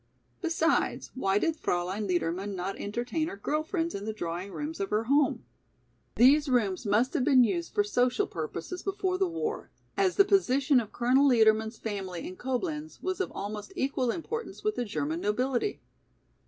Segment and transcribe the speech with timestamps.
[0.41, 4.89] Besides why did Fraulein Liedermann not entertain her girl friends in the drawing rooms of
[4.89, 5.45] her home?
[6.15, 10.79] These rooms must have been used for social purposes before the war, as the position
[10.79, 15.81] of Colonel Liedermann's family in Coblenz was of almost equal importance with the German nobility.